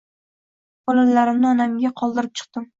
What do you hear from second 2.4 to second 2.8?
chiqdim